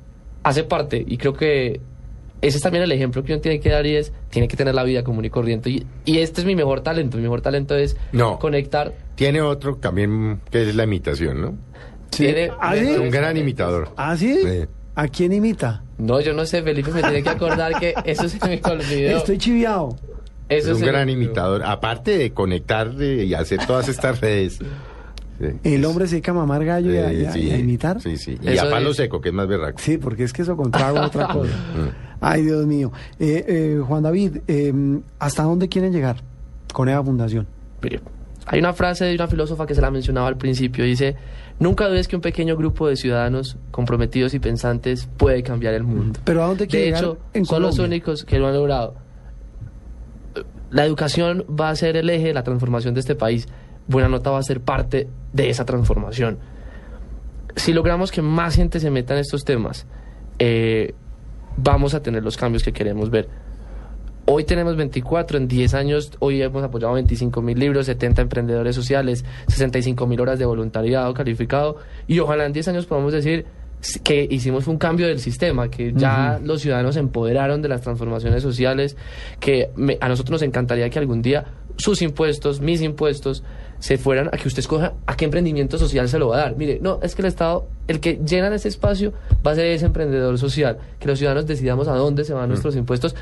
hace 0.42 0.64
parte 0.64 1.02
y 1.06 1.16
creo 1.16 1.32
que 1.32 1.80
ese 2.42 2.56
es 2.56 2.62
también 2.62 2.84
el 2.84 2.92
ejemplo 2.92 3.22
que 3.22 3.32
uno 3.32 3.40
tiene 3.40 3.60
que 3.60 3.68
dar 3.70 3.84
y 3.86 3.96
es, 3.96 4.12
tiene 4.30 4.48
que 4.48 4.56
tener 4.56 4.74
la 4.74 4.82
vida 4.84 5.02
común 5.04 5.24
y 5.24 5.30
corriente. 5.30 5.70
Y, 5.70 5.86
y 6.04 6.18
este 6.18 6.40
es 6.40 6.46
mi 6.46 6.54
mejor 6.56 6.80
talento, 6.82 7.16
mi 7.16 7.22
mejor 7.24 7.40
talento 7.42 7.74
es 7.76 7.96
No. 8.12 8.38
conectar. 8.38 8.94
Tiene 9.14 9.40
otro 9.42 9.76
también 9.76 10.40
que 10.50 10.68
es 10.68 10.74
la 10.74 10.84
imitación, 10.84 11.40
¿no? 11.40 11.54
Sí. 12.10 12.24
Tiene- 12.24 12.50
¿Ah, 12.60 12.74
sí? 12.76 12.88
Es 12.90 12.98
un 12.98 13.10
gran 13.10 13.36
imitador. 13.36 13.90
¿Ah, 13.96 14.16
sí? 14.16 14.38
Sí. 14.42 14.66
¿A 14.94 15.08
quién 15.08 15.32
imita? 15.32 15.82
No, 15.98 16.20
yo 16.20 16.32
no 16.32 16.44
sé, 16.46 16.62
Felipe 16.62 16.90
me 16.90 17.00
tiene 17.02 17.22
que 17.22 17.28
acordar 17.28 17.78
que 17.78 17.94
eso 18.04 18.28
se 18.28 18.38
me 18.46 18.60
olvidó. 18.64 19.18
Estoy 19.18 19.38
chiviado. 19.38 19.96
Es 20.48 20.64
Eso 20.64 20.72
un 20.72 20.80
se 20.80 20.86
me 20.86 20.90
gran 20.92 21.08
imitador. 21.08 21.62
Aparte 21.64 22.18
de 22.18 22.32
conectar 22.32 22.90
y 23.00 23.32
hacer 23.34 23.64
todas 23.66 23.88
estas 23.88 24.20
redes. 24.20 24.58
El 25.64 25.84
hombre 25.84 26.06
se 26.06 26.16
dedica 26.16 26.32
a 26.32 26.34
mamar 26.34 26.64
gallo 26.64 26.92
y 26.92 26.96
a, 26.98 27.12
y 27.12 27.24
a- 27.24 27.36
y 27.38 27.50
a 27.50 27.58
imitar. 27.58 28.00
Sí, 28.00 28.16
sí. 28.16 28.38
Y 28.42 28.48
Eso 28.48 28.66
a 28.66 28.70
palo 28.70 28.90
es- 28.90 28.96
seco, 28.96 29.20
que 29.20 29.30
es 29.30 29.34
más 29.34 29.48
berraco. 29.48 29.78
Sí, 29.78 29.98
porque 29.98 30.24
es 30.24 30.32
que 30.32 30.42
eso 30.42 30.56
contrago 30.56 31.00
otra 31.04 31.28
cosa. 31.28 31.52
Ay, 32.20 32.42
Dios 32.42 32.66
mío. 32.66 32.92
Eh, 33.18 33.44
eh, 33.48 33.80
Juan 33.86 34.02
David, 34.02 34.38
eh, 34.48 34.72
¿hasta 35.18 35.42
dónde 35.44 35.68
quieren 35.68 35.92
llegar 35.92 36.16
con 36.72 36.88
esa 36.88 37.02
fundación? 37.02 37.46
Mire, 37.82 38.00
hay 38.46 38.58
una 38.58 38.72
frase 38.74 39.04
de 39.06 39.14
una 39.14 39.26
filósofa 39.28 39.66
que 39.66 39.74
se 39.74 39.80
la 39.80 39.90
mencionaba 39.90 40.28
al 40.28 40.36
principio, 40.36 40.84
dice, 40.84 41.16
nunca 41.58 41.88
dudes 41.88 42.08
que 42.08 42.16
un 42.16 42.22
pequeño 42.22 42.56
grupo 42.56 42.88
de 42.88 42.96
ciudadanos 42.96 43.56
comprometidos 43.70 44.34
y 44.34 44.38
pensantes 44.40 45.08
puede 45.16 45.42
cambiar 45.42 45.72
el 45.74 45.84
mundo. 45.84 46.18
Pero 46.24 46.42
¿a 46.42 46.46
dónde 46.48 46.66
quiere 46.66 46.84
De 46.86 46.90
llegar 46.90 47.04
hecho, 47.04 47.18
en 47.32 47.46
son 47.46 47.62
los 47.62 47.78
únicos 47.78 48.24
que 48.24 48.38
lo 48.38 48.48
han 48.48 48.54
logrado. 48.54 48.94
La 50.70 50.84
educación 50.86 51.44
va 51.48 51.70
a 51.70 51.74
ser 51.76 51.96
el 51.96 52.08
eje 52.10 52.28
de 52.28 52.34
la 52.34 52.44
transformación 52.44 52.94
de 52.94 53.00
este 53.00 53.14
país. 53.16 53.48
Buena 53.88 54.08
Nota 54.08 54.30
va 54.30 54.38
a 54.38 54.42
ser 54.42 54.60
parte 54.60 55.08
de 55.32 55.50
esa 55.50 55.64
transformación. 55.64 56.38
Si 57.56 57.72
logramos 57.72 58.10
que 58.12 58.22
más 58.22 58.56
gente 58.56 58.80
se 58.80 58.90
meta 58.90 59.14
en 59.14 59.20
estos 59.20 59.44
temas, 59.44 59.86
eh, 60.38 60.94
vamos 61.56 61.94
a 61.94 62.02
tener 62.02 62.22
los 62.22 62.36
cambios 62.36 62.62
que 62.62 62.72
queremos 62.72 63.10
ver. 63.10 63.28
Hoy 64.26 64.44
tenemos 64.44 64.76
24, 64.76 65.38
en 65.38 65.48
10 65.48 65.74
años, 65.74 66.12
hoy 66.20 66.40
hemos 66.40 66.62
apoyado 66.62 66.94
25 66.94 67.42
mil 67.42 67.58
libros, 67.58 67.86
70 67.86 68.22
emprendedores 68.22 68.76
sociales, 68.76 69.24
65 69.48 70.06
mil 70.06 70.20
horas 70.20 70.38
de 70.38 70.44
voluntariado 70.44 71.12
calificado 71.14 71.78
y 72.06 72.20
ojalá 72.20 72.46
en 72.46 72.52
10 72.52 72.68
años 72.68 72.86
podamos 72.86 73.12
decir 73.12 73.46
que 74.04 74.28
hicimos 74.30 74.68
un 74.68 74.76
cambio 74.76 75.08
del 75.08 75.18
sistema, 75.20 75.68
que 75.70 75.92
ya 75.94 76.38
los 76.44 76.60
ciudadanos 76.60 76.94
se 76.94 77.00
empoderaron 77.00 77.62
de 77.62 77.68
las 77.70 77.80
transformaciones 77.80 78.42
sociales, 78.42 78.96
que 79.40 79.70
me- 79.74 79.96
a 80.00 80.08
nosotros 80.08 80.32
nos 80.32 80.42
encantaría 80.42 80.88
que 80.90 80.98
algún 80.98 81.22
día 81.22 81.46
sus 81.80 82.02
impuestos, 82.02 82.60
mis 82.60 82.82
impuestos, 82.82 83.42
se 83.78 83.96
fueran 83.96 84.28
a 84.28 84.36
que 84.36 84.46
usted 84.46 84.60
escoja 84.60 84.92
a 85.06 85.16
qué 85.16 85.24
emprendimiento 85.24 85.78
social 85.78 86.08
se 86.08 86.18
lo 86.18 86.28
va 86.28 86.36
a 86.36 86.40
dar. 86.40 86.56
Mire, 86.56 86.78
no, 86.80 87.00
es 87.02 87.14
que 87.14 87.22
el 87.22 87.28
Estado, 87.28 87.66
el 87.88 87.98
que 87.98 88.20
llena 88.24 88.54
ese 88.54 88.68
espacio 88.68 89.12
va 89.44 89.52
a 89.52 89.54
ser 89.54 89.66
ese 89.66 89.86
emprendedor 89.86 90.38
social, 90.38 90.78
que 90.98 91.08
los 91.08 91.18
ciudadanos 91.18 91.46
decidamos 91.46 91.88
a 91.88 91.94
dónde 91.94 92.24
se 92.24 92.34
van 92.34 92.48
nuestros 92.48 92.76
impuestos 92.76 93.16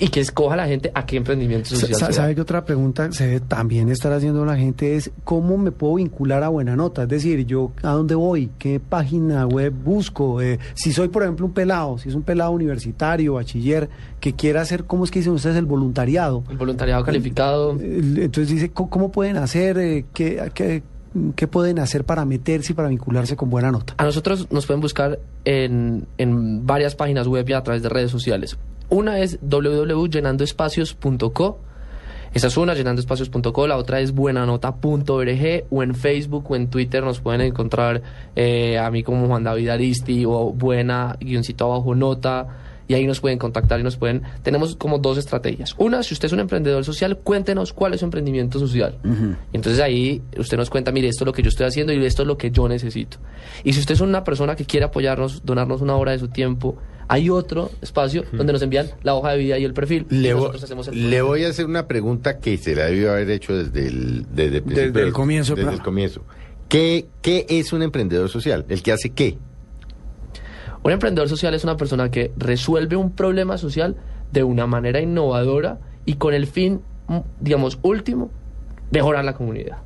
y 0.00 0.08
que 0.08 0.20
escoja 0.20 0.54
la 0.54 0.66
gente 0.68 0.92
a 0.94 1.04
qué 1.06 1.16
emprendimiento 1.16 1.70
social. 1.74 2.12
¿Sabe 2.12 2.34
qué 2.34 2.40
otra 2.40 2.64
pregunta 2.64 3.10
se 3.12 3.26
debe 3.26 3.40
también 3.40 3.88
estar 3.88 4.12
haciendo 4.12 4.44
la 4.44 4.56
gente 4.56 4.94
es 4.96 5.10
cómo 5.24 5.58
me 5.58 5.72
puedo 5.72 5.94
vincular 5.96 6.42
a 6.44 6.48
Buena 6.48 6.76
Nota? 6.76 7.02
Es 7.02 7.08
decir, 7.08 7.44
yo 7.46 7.72
a 7.82 7.90
dónde 7.90 8.14
voy, 8.14 8.50
qué 8.58 8.78
página 8.80 9.46
web 9.46 9.72
busco, 9.72 10.40
Eh, 10.40 10.58
si 10.74 10.92
soy 10.92 11.08
por 11.08 11.22
ejemplo 11.24 11.46
un 11.46 11.52
pelado, 11.52 11.98
si 11.98 12.08
es 12.08 12.14
un 12.14 12.22
pelado 12.22 12.52
universitario, 12.52 13.34
bachiller, 13.34 13.88
que 14.20 14.34
quiera 14.34 14.60
hacer, 14.60 14.84
¿cómo 14.84 15.04
es 15.04 15.10
que 15.10 15.18
dicen 15.18 15.32
ustedes 15.32 15.56
el 15.56 15.66
voluntariado? 15.66 16.44
El 16.48 16.56
voluntariado 16.58 17.04
calificado. 17.04 17.72
El- 17.72 18.18
Entonces 18.18 18.48
dice, 18.54 18.70
¿cómo, 18.70 18.90
cómo 18.90 19.10
pueden 19.12 19.36
hacer? 19.36 19.78
Eh, 19.78 20.04
¿qué, 20.14 20.50
qué, 20.54 20.82
qué 21.34 21.48
pueden 21.48 21.78
hacer 21.80 22.04
para 22.04 22.24
meterse 22.24 22.72
y 22.72 22.74
para 22.76 22.88
vincularse 22.88 23.34
con 23.34 23.50
Buena 23.50 23.72
Nota? 23.72 23.94
A 23.96 24.04
nosotros 24.04 24.46
nos 24.52 24.64
pueden 24.66 24.80
buscar 24.80 25.18
en, 25.44 26.06
en 26.18 26.66
varias 26.66 26.94
páginas 26.94 27.26
web 27.26 27.48
y 27.48 27.52
a 27.52 27.62
través 27.64 27.82
de 27.82 27.88
redes 27.88 28.10
sociales. 28.12 28.56
Una 28.90 29.20
es 29.20 29.38
www.llenandoespacios.co. 29.42 31.60
Esa 32.34 32.48
es 32.48 32.56
una, 32.56 32.74
llenandoespacios.co. 32.74 33.66
La 33.66 33.76
otra 33.76 34.00
es 34.00 34.12
buenanota.org 34.12 35.64
o 35.70 35.82
en 35.82 35.94
Facebook 35.94 36.50
o 36.50 36.56
en 36.56 36.68
Twitter 36.68 37.02
nos 37.02 37.20
pueden 37.20 37.40
encontrar 37.40 38.02
eh, 38.36 38.78
a 38.78 38.90
mí 38.90 39.02
como 39.02 39.26
Juan 39.26 39.44
David 39.44 39.70
Aristi 39.70 40.26
o 40.26 40.52
buena 40.52 41.16
guioncito 41.20 41.64
abajo 41.64 41.94
nota. 41.94 42.46
Y 42.86 42.94
ahí 42.94 43.06
nos 43.06 43.20
pueden 43.20 43.38
contactar 43.38 43.80
y 43.80 43.82
nos 43.82 43.98
pueden... 43.98 44.22
Tenemos 44.42 44.74
como 44.74 44.98
dos 44.98 45.18
estrategias. 45.18 45.74
Una, 45.76 46.02
si 46.02 46.14
usted 46.14 46.24
es 46.24 46.32
un 46.32 46.40
emprendedor 46.40 46.86
social, 46.86 47.18
cuéntenos 47.18 47.74
cuál 47.74 47.92
es 47.92 48.00
su 48.00 48.06
emprendimiento 48.06 48.58
social. 48.58 48.96
Y 49.52 49.56
entonces 49.56 49.82
ahí 49.82 50.22
usted 50.38 50.56
nos 50.56 50.70
cuenta, 50.70 50.90
mire, 50.90 51.08
esto 51.08 51.24
es 51.24 51.26
lo 51.26 51.34
que 51.34 51.42
yo 51.42 51.50
estoy 51.50 51.66
haciendo 51.66 51.92
y 51.92 52.02
esto 52.02 52.22
es 52.22 52.28
lo 52.28 52.38
que 52.38 52.50
yo 52.50 52.66
necesito. 52.66 53.18
Y 53.62 53.74
si 53.74 53.80
usted 53.80 53.92
es 53.92 54.00
una 54.00 54.24
persona 54.24 54.56
que 54.56 54.64
quiere 54.64 54.86
apoyarnos, 54.86 55.44
donarnos 55.44 55.82
una 55.82 55.96
hora 55.96 56.12
de 56.12 56.18
su 56.18 56.28
tiempo, 56.28 56.78
hay 57.08 57.30
otro 57.30 57.70
espacio 57.80 58.24
donde 58.32 58.52
nos 58.52 58.62
envían 58.62 58.86
la 59.02 59.14
hoja 59.14 59.32
de 59.32 59.38
vida 59.38 59.58
y 59.58 59.64
el 59.64 59.72
perfil. 59.74 60.06
y 60.10 60.16
Le, 60.16 60.34
vo- 60.34 60.38
nosotros 60.38 60.64
hacemos 60.64 60.88
el 60.88 61.10
le 61.10 61.22
voy 61.22 61.44
a 61.44 61.48
hacer 61.48 61.64
una 61.66 61.86
pregunta 61.88 62.38
que 62.38 62.56
se 62.58 62.74
la 62.74 62.84
debió 62.84 63.12
haber 63.12 63.30
hecho 63.30 63.56
desde 63.56 63.86
el, 63.88 64.26
desde 64.30 64.56
el, 64.58 64.62
principio 64.62 64.74
Desde 64.86 64.98
el 65.00 65.04
del- 65.06 65.12
comienzo, 65.12 65.54
Desde 65.54 65.62
claro. 65.64 65.76
el 65.78 65.82
comienzo. 65.82 66.22
¿Qué, 66.68 67.06
¿Qué 67.22 67.46
es 67.48 67.72
un 67.72 67.82
emprendedor 67.82 68.28
social? 68.28 68.66
¿El 68.68 68.82
que 68.82 68.92
hace 68.92 69.10
qué? 69.10 69.38
Un 70.82 70.92
emprendedor 70.92 71.28
social 71.28 71.54
es 71.54 71.64
una 71.64 71.76
persona 71.76 72.10
que 72.10 72.30
resuelve 72.36 72.96
un 72.96 73.10
problema 73.12 73.58
social 73.58 73.96
de 74.32 74.42
una 74.44 74.66
manera 74.66 75.00
innovadora 75.00 75.80
y 76.04 76.14
con 76.14 76.34
el 76.34 76.46
fin, 76.46 76.82
mm, 77.08 77.18
digamos, 77.40 77.78
último, 77.82 78.30
mejorar 78.90 79.24
la 79.24 79.34
comunidad. 79.34 79.78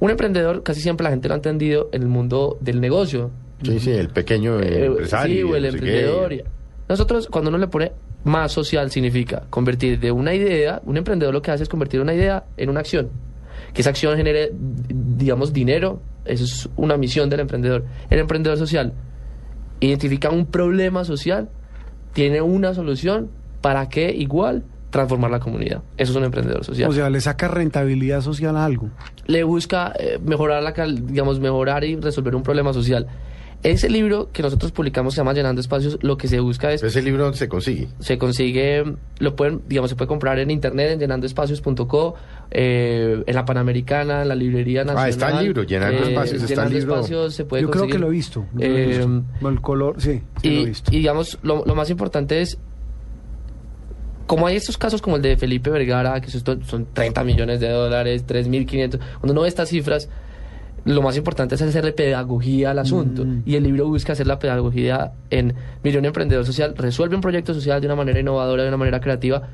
Un 0.00 0.10
emprendedor, 0.10 0.62
casi 0.62 0.80
siempre 0.80 1.04
la 1.04 1.10
gente 1.10 1.28
lo 1.28 1.34
ha 1.34 1.36
entendido 1.36 1.88
en 1.92 2.02
el 2.02 2.08
mundo 2.08 2.56
del 2.60 2.80
negocio. 2.80 3.30
Sí, 3.64 3.80
sí, 3.80 3.90
el 3.90 4.08
pequeño 4.08 4.60
eh, 4.60 4.82
Eh, 4.82 4.84
empresario. 4.86 5.34
Sí, 5.36 5.42
o 5.52 5.56
el 5.56 5.62
qué. 5.62 5.68
emprendedor. 5.70 6.44
Nosotros, 6.88 7.28
cuando 7.28 7.48
uno 7.50 7.58
le 7.58 7.68
pone 7.68 7.92
más 8.24 8.52
social, 8.52 8.90
significa 8.90 9.44
convertir 9.50 9.98
de 10.00 10.10
una 10.12 10.34
idea, 10.34 10.80
un 10.84 10.96
emprendedor 10.96 11.32
lo 11.34 11.42
que 11.42 11.50
hace 11.50 11.62
es 11.62 11.68
convertir 11.68 12.00
una 12.00 12.14
idea 12.14 12.44
en 12.56 12.70
una 12.70 12.80
acción. 12.80 13.08
Que 13.72 13.80
esa 13.82 13.90
acción 13.90 14.16
genere, 14.16 14.52
digamos, 14.54 15.52
dinero. 15.52 16.00
Eso 16.24 16.44
es 16.44 16.68
una 16.76 16.96
misión 16.96 17.28
del 17.28 17.40
emprendedor. 17.40 17.84
El 18.10 18.18
emprendedor 18.18 18.58
social 18.58 18.92
identifica 19.80 20.30
un 20.30 20.46
problema 20.46 21.04
social, 21.04 21.48
tiene 22.12 22.40
una 22.40 22.74
solución 22.74 23.30
para 23.60 23.88
que 23.88 24.10
igual 24.10 24.64
transformar 24.90 25.30
la 25.30 25.40
comunidad. 25.40 25.82
Eso 25.96 26.12
es 26.12 26.16
un 26.16 26.24
emprendedor 26.24 26.64
social 26.64 26.88
O 26.88 26.92
sea, 26.92 27.10
le 27.10 27.20
saca 27.20 27.48
rentabilidad 27.48 28.20
social 28.20 28.56
a 28.56 28.64
algo. 28.64 28.90
le 29.26 29.42
busca 29.42 29.92
eh, 29.98 30.18
mejorar 30.24 30.62
la 30.62 30.72
digamos 30.72 31.40
mejorar 31.40 31.82
y 31.84 31.96
resolver 31.96 32.36
un 32.36 32.42
problema 32.42 32.72
social. 32.72 33.06
Ese 33.62 33.88
libro 33.88 34.28
que 34.30 34.42
nosotros 34.42 34.72
publicamos 34.72 35.14
se 35.14 35.18
llama 35.22 35.32
Llenando 35.32 35.60
Espacios, 35.60 35.98
lo 36.02 36.18
que 36.18 36.28
se 36.28 36.38
busca 36.40 36.70
es 36.70 36.82
Ese 36.82 37.00
libro 37.00 37.32
se 37.32 37.48
consigue. 37.48 37.88
se 37.98 38.18
consigue, 38.18 38.84
lo 39.20 39.36
pueden, 39.36 39.62
digamos, 39.68 39.88
se 39.90 39.96
puede 39.96 40.08
comprar 40.08 40.38
en 40.38 40.50
internet 40.50 40.90
en 40.92 40.98
llenandoespacios.co, 41.00 42.14
eh, 42.50 43.22
en 43.26 43.34
la 43.34 43.44
Panamericana, 43.46 44.20
en 44.22 44.28
la 44.28 44.34
librería 44.34 44.84
nacional. 44.84 45.04
Ah, 45.06 45.08
está 45.08 45.38
el 45.38 45.44
libro, 45.46 45.62
Llenando 45.62 46.02
Espacios, 46.02 46.42
está 46.42 46.44
el 46.44 46.58
Llenando 46.58 46.78
libro. 46.78 46.94
Espacios 46.96 47.34
se 47.34 47.44
puede 47.46 47.62
Yo 47.62 47.70
creo 47.70 47.86
que 47.86 47.98
lo 47.98 48.08
he 48.08 48.10
visto. 48.10 48.44
lo 48.54 48.62
he 48.62 48.66
Eh, 48.66 48.86
visto. 48.98 49.48
El 49.48 49.60
color, 49.62 49.94
sí, 49.98 50.20
sí 50.42 50.48
y, 50.48 50.54
lo 50.56 50.60
he 50.60 50.64
visto. 50.66 50.90
y 50.92 50.98
digamos, 50.98 51.38
lo, 51.42 51.64
lo 51.64 51.74
más 51.74 51.88
importante 51.88 52.42
es, 52.42 52.58
como 54.26 54.46
hay 54.46 54.56
estos 54.56 54.78
casos 54.78 55.02
como 55.02 55.16
el 55.16 55.22
de 55.22 55.36
Felipe 55.36 55.70
Vergara, 55.70 56.20
que 56.20 56.30
son 56.30 56.86
30 56.92 57.24
millones 57.24 57.60
de 57.60 57.68
dólares, 57.68 58.26
3.500, 58.26 58.98
cuando 59.20 59.32
uno 59.32 59.42
ve 59.42 59.48
estas 59.48 59.68
cifras, 59.68 60.08
lo 60.84 61.02
más 61.02 61.16
importante 61.16 61.54
es 61.54 61.62
hacerle 61.62 61.92
pedagogía 61.92 62.70
al 62.72 62.78
asunto. 62.78 63.24
Mm. 63.24 63.42
Y 63.46 63.56
el 63.56 63.64
libro 63.64 63.88
busca 63.88 64.12
hacer 64.12 64.26
la 64.26 64.38
pedagogía 64.38 65.12
en, 65.30 65.54
mire, 65.82 65.98
un 65.98 66.04
emprendedor 66.04 66.44
social 66.44 66.74
resuelve 66.76 67.16
un 67.16 67.22
proyecto 67.22 67.54
social 67.54 67.80
de 67.80 67.86
una 67.86 67.96
manera 67.96 68.20
innovadora, 68.20 68.62
de 68.62 68.68
una 68.68 68.76
manera 68.76 69.00
creativa. 69.00 69.48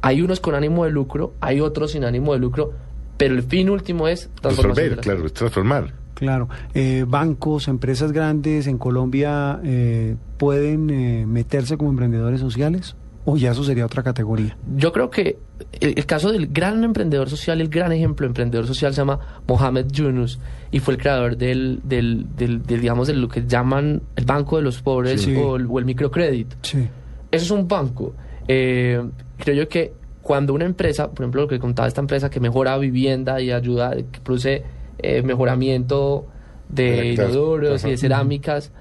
Hay 0.00 0.20
unos 0.20 0.40
con 0.40 0.54
ánimo 0.54 0.84
de 0.84 0.90
lucro, 0.90 1.34
hay 1.40 1.60
otros 1.60 1.92
sin 1.92 2.04
ánimo 2.04 2.32
de 2.32 2.40
lucro, 2.40 2.72
pero 3.16 3.34
el 3.34 3.42
fin 3.44 3.70
último 3.70 4.08
es 4.08 4.28
transformación 4.40 4.74
de 4.74 4.82
Resolver, 4.82 4.96
la 4.96 5.02
claro, 5.02 5.26
es 5.26 5.32
transformar. 5.32 5.94
Claro, 6.14 6.48
eh, 6.74 7.04
bancos, 7.06 7.68
empresas 7.68 8.12
grandes 8.12 8.66
en 8.66 8.78
Colombia 8.78 9.60
eh, 9.64 10.16
pueden 10.38 10.90
eh, 10.90 11.26
meterse 11.26 11.76
como 11.76 11.90
emprendedores 11.90 12.40
sociales 12.40 12.96
o 13.24 13.36
ya 13.36 13.52
eso 13.52 13.62
sería 13.64 13.86
otra 13.86 14.02
categoría. 14.02 14.56
Yo 14.76 14.92
creo 14.92 15.10
que 15.10 15.38
el, 15.80 15.94
el 15.96 16.06
caso 16.06 16.32
del 16.32 16.48
gran 16.48 16.82
emprendedor 16.84 17.30
social, 17.30 17.60
el 17.60 17.68
gran 17.68 17.92
ejemplo 17.92 18.24
de 18.24 18.30
emprendedor 18.30 18.66
social 18.66 18.92
se 18.92 19.00
llama 19.00 19.18
Mohamed 19.46 19.86
Yunus 19.92 20.40
y 20.70 20.80
fue 20.80 20.94
el 20.94 21.00
creador 21.00 21.36
del, 21.36 21.80
del, 21.84 22.26
del- 22.36 22.62
del, 22.64 22.80
digamos, 22.80 23.06
de 23.06 23.14
lo 23.14 23.28
que 23.28 23.46
llaman 23.46 24.02
el 24.16 24.24
Banco 24.24 24.56
de 24.56 24.62
los 24.62 24.82
Pobres 24.82 25.22
Sí. 25.22 25.36
o, 25.36 25.56
el, 25.56 25.66
o 25.70 25.78
el 25.78 25.84
microcrédito. 25.84 26.56
Sí. 26.62 26.88
Eso 27.30 27.44
es 27.44 27.50
un 27.50 27.68
banco. 27.68 28.14
Eh, 28.48 29.00
creo 29.38 29.54
yo 29.56 29.68
que 29.68 29.92
cuando 30.20 30.52
una 30.54 30.64
empresa, 30.64 31.10
por 31.10 31.20
ejemplo, 31.24 31.42
lo 31.42 31.48
que 31.48 31.58
contaba 31.58 31.86
esta 31.88 32.00
empresa 32.00 32.28
que 32.30 32.40
mejora 32.40 32.76
vivienda 32.78 33.40
y 33.40 33.50
ayuda, 33.52 33.94
que 33.96 34.20
produce 34.22 34.62
eh, 34.98 35.22
mejoramiento 35.22 36.26
de 36.68 37.12
inodoros 37.14 37.84
y 37.84 37.90
de 37.90 37.96
cerámicas, 37.98 38.72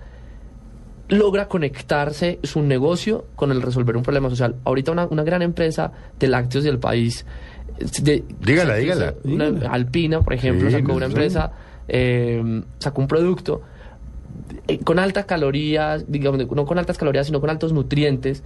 logra 1.11 1.47
conectarse 1.47 2.39
su 2.41 2.61
negocio 2.63 3.25
con 3.35 3.51
el 3.51 3.61
resolver 3.61 3.95
un 3.97 4.01
problema 4.03 4.29
social. 4.29 4.55
Ahorita 4.63 4.91
una, 4.91 5.05
una 5.07 5.23
gran 5.23 5.41
empresa 5.43 5.91
de 6.19 6.27
lácteos 6.27 6.63
del 6.63 6.79
país, 6.79 7.25
eh, 7.77 7.85
de- 8.01 8.23
Dígala, 8.39 8.75
dígala. 8.77 9.13
una- 9.25 9.51
Dígala. 9.51 9.69
Alpina, 9.73 10.21
por 10.21 10.33
ejemplo, 10.33 10.69
Sí, 10.69 10.75
sacó 10.77 10.93
una 10.93 11.05
empresa, 11.07 11.51
eh, 11.87 12.63
sacó 12.79 13.01
un 13.01 13.07
producto 13.07 13.61
eh, 14.67 14.79
con 14.79 14.97
altas 14.99 15.25
calorías, 15.25 16.05
digamos, 16.09 16.47
no 16.49 16.65
con 16.65 16.77
altas 16.79 16.97
calorías, 16.97 17.27
sino 17.27 17.41
con 17.41 17.49
altos 17.49 17.73
nutrientes, 17.73 18.43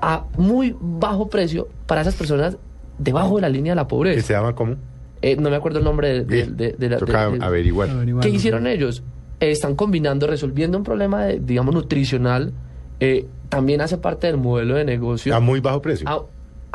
a 0.00 0.24
muy 0.38 0.74
bajo 0.80 1.28
precio 1.28 1.68
para 1.86 2.02
esas 2.02 2.14
personas 2.14 2.56
debajo 2.98 3.36
de 3.36 3.42
la 3.42 3.48
línea 3.48 3.72
de 3.72 3.76
la 3.76 3.82
¿Que 3.84 3.88
pobreza. 3.88 4.24
se 4.26 4.32
llama 4.34 4.54
cómo? 4.54 4.76
Eh, 5.22 5.36
no 5.36 5.50
me 5.50 5.56
acuerdo 5.56 5.78
el 5.80 5.84
nombre 5.84 6.08
de, 6.08 6.24
de- 6.24 6.46
de- 6.46 6.72
de 6.78 6.88
la... 6.88 6.96
de- 6.96 7.00
toca 7.06 7.28
de- 7.30 7.44
averiguar. 7.44 7.88
¿Qué 8.20 8.28
hicieron 8.28 8.66
ellos? 8.68 9.02
Eh, 9.44 9.50
están 9.50 9.74
combinando, 9.74 10.26
resolviendo 10.26 10.78
un 10.78 10.84
problema, 10.84 11.24
de, 11.26 11.38
digamos, 11.40 11.74
nutricional. 11.74 12.52
eh, 13.00 13.26
también 13.50 13.80
hace 13.82 13.98
parte 13.98 14.26
del 14.28 14.36
modelo 14.38 14.74
de 14.76 14.84
negocio 14.84 15.34
A 15.34 15.40
muy 15.40 15.60
bajo 15.60 15.82
precio. 15.82 16.08
a, 16.08 16.22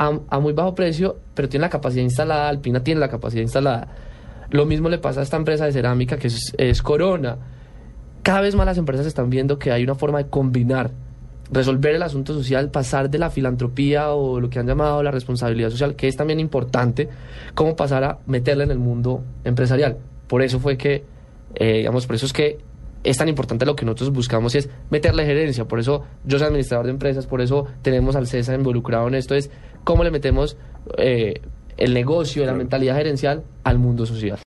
a- 0.06 0.20
a 0.28 0.38
muy 0.38 0.52
bajo 0.52 0.74
precio, 0.74 1.16
pero 1.34 1.48
tiene 1.48 1.62
la 1.62 1.70
capacidad 1.70 2.02
instalada, 2.04 2.48
Alpina 2.48 2.82
tiene 2.84 3.00
la 3.00 3.08
capacidad 3.08 3.42
instalada. 3.42 3.88
Lo 4.50 4.64
mismo 4.66 4.88
le 4.88 4.98
pasa 4.98 5.20
a 5.20 5.22
esta 5.22 5.36
empresa 5.36 5.64
de 5.64 5.72
cerámica 5.72 6.16
que 6.16 6.28
es, 6.28 6.52
es 6.58 6.80
Corona. 6.82 7.36
Cada 8.22 8.40
vez 8.42 8.54
más 8.54 8.66
las 8.66 8.78
empresas 8.78 9.06
están 9.06 9.30
viendo 9.30 9.58
que 9.58 9.72
hay 9.72 9.82
una 9.82 9.94
forma 9.94 10.18
de 10.18 10.28
combinar, 10.28 10.90
resolver 11.50 11.94
el 11.94 12.02
asunto 12.02 12.32
social, 12.34 12.70
pasar 12.70 13.10
de 13.10 13.18
la 13.18 13.30
filantropía 13.30 14.10
o 14.12 14.40
lo 14.40 14.48
que 14.50 14.58
han 14.58 14.66
llamado 14.66 15.02
la 15.02 15.10
responsabilidad 15.10 15.70
social, 15.70 15.96
que 15.96 16.06
es 16.08 16.16
también 16.16 16.38
importante, 16.40 17.08
como 17.54 17.74
pasar 17.76 18.04
a 18.04 18.18
meterla 18.26 18.64
en 18.64 18.70
el 18.70 18.78
mundo 18.78 19.22
empresarial. 19.44 19.96
Por 20.28 20.42
eso 20.42 20.60
fue 20.60 20.76
que, 20.76 21.04
eh, 21.54 21.78
digamos, 21.78 22.06
por 22.06 22.16
eso 22.16 22.26
es 22.26 22.32
que 22.32 22.58
es 23.02 23.16
tan 23.16 23.28
importante 23.28 23.64
lo 23.64 23.76
que 23.76 23.84
nosotros 23.84 24.12
buscamos 24.12 24.54
y 24.54 24.58
es 24.58 24.68
meterle 24.90 25.24
gerencia. 25.24 25.66
Por 25.66 25.80
eso 25.80 26.04
yo 26.24 26.38
soy 26.38 26.48
administrador 26.48 26.86
de 26.86 26.92
empresas, 26.92 27.26
por 27.26 27.40
eso 27.40 27.66
tenemos 27.82 28.16
al 28.16 28.26
CESA 28.26 28.54
involucrado 28.54 29.08
en 29.08 29.14
esto, 29.14 29.34
es 29.34 29.50
cómo 29.84 30.04
le 30.04 30.10
metemos 30.10 30.56
eh, 30.98 31.40
el 31.76 31.94
negocio, 31.94 32.44
la 32.44 32.52
mentalidad 32.52 32.96
gerencial 32.96 33.42
al 33.64 33.78
mundo 33.78 34.04
social. 34.04 34.38